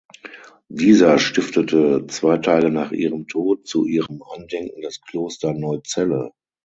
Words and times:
Dieser 0.71 1.19
stiftete 1.19 2.07
zwei 2.07 2.39
Tage 2.39 2.71
nach 2.71 2.91
ihrem 2.91 3.27
Tod 3.27 3.67
zu 3.67 3.85
ihrem 3.85 4.23
Andenken 4.23 4.81
das 4.81 4.99
Kloster 4.99 5.53
Neuzelle. 5.53 6.31